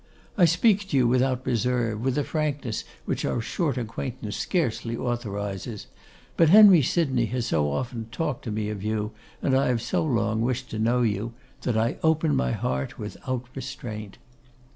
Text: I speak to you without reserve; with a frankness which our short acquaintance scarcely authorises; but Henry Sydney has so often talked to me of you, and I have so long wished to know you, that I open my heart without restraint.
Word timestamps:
I 0.35 0.45
speak 0.45 0.87
to 0.87 0.97
you 0.97 1.07
without 1.07 1.45
reserve; 1.45 2.01
with 2.01 2.17
a 2.17 2.23
frankness 2.23 2.85
which 3.05 3.23
our 3.23 3.39
short 3.39 3.77
acquaintance 3.77 4.35
scarcely 4.35 4.97
authorises; 4.97 5.85
but 6.35 6.49
Henry 6.49 6.81
Sydney 6.81 7.25
has 7.25 7.45
so 7.45 7.71
often 7.71 8.07
talked 8.11 8.43
to 8.45 8.51
me 8.51 8.69
of 8.69 8.81
you, 8.81 9.11
and 9.43 9.55
I 9.55 9.67
have 9.67 9.79
so 9.79 10.03
long 10.03 10.41
wished 10.41 10.71
to 10.71 10.79
know 10.79 11.03
you, 11.03 11.33
that 11.61 11.77
I 11.77 11.99
open 12.01 12.35
my 12.35 12.51
heart 12.51 12.97
without 12.97 13.45
restraint. 13.53 14.17